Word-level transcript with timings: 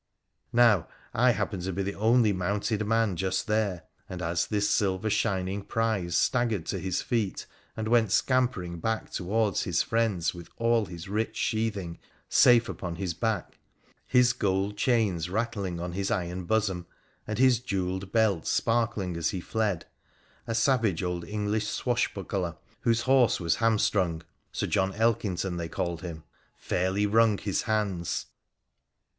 Now, 0.51 0.87
I 1.13 1.29
happened 1.29 1.61
to 1.61 1.71
be 1.73 1.83
the 1.83 1.93
only 1.93 2.33
mounted 2.33 2.87
man 2.87 3.15
just 3.15 3.45
there, 3.45 3.83
and 4.09 4.19
as 4.19 4.47
this 4.47 4.67
silver 4.67 5.11
shining 5.11 5.61
prize 5.61 6.17
staggered 6.17 6.65
to 6.69 6.79
his 6.79 7.03
feet, 7.03 7.45
and 7.77 7.87
went 7.87 8.11
scampering 8.11 8.79
back 8.79 9.11
towards 9.11 9.61
his 9.61 9.83
friends 9.83 10.33
with 10.33 10.49
all 10.57 10.85
his 10.85 11.07
rich 11.07 11.35
sheath 11.37 11.77
ing 11.77 11.99
safe 12.27 12.67
upon 12.67 12.95
his 12.95 13.13
back, 13.13 13.59
his 14.07 14.33
gold 14.33 14.75
chains 14.75 15.29
rattling 15.29 15.79
on 15.79 15.91
his 15.91 16.09
iron 16.09 16.45
bosom, 16.45 16.87
and 17.27 17.37
his 17.37 17.59
jewelled 17.59 18.11
belt 18.11 18.47
sparkling 18.47 19.15
as 19.15 19.29
he 19.29 19.39
fled, 19.39 19.85
a 20.47 20.55
savage 20.55 21.03
old 21.03 21.23
English 21.25 21.67
swashbuckler, 21.67 22.55
whose 22.79 23.01
horse 23.01 23.39
was 23.39 23.57
hamstrung— 23.57 24.23
Sir 24.51 24.65
John 24.65 24.93
Elkington 24.93 25.57
they 25.59 25.69
called 25.69 26.01
him— 26.01 26.23
fairly 26.57 27.05
wrung 27.05 27.37
his 27.37 27.61
hands. 27.61 28.25